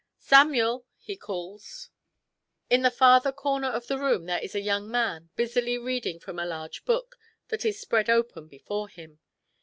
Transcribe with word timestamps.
"Samuel!" 0.33 0.87
he 0.97 1.15
calls. 1.15 1.89
In 2.71 2.81
the 2.81 2.89
farther 2.89 3.31
corner 3.31 3.67
of 3.67 3.85
the 3.85 3.99
room 3.99 4.25
there 4.25 4.39
is 4.41 4.55
a 4.55 4.59
young 4.59 4.89
man 4.89 5.29
busily 5.35 5.77
reading 5.77 6.19
from 6.19 6.39
a 6.39 6.45
large 6.47 6.85
book 6.85 7.19
that 7.49 7.63
is 7.65 7.79
spread 7.79 8.09
open 8.09 8.47
before 8.47 8.89
him. 8.89 9.19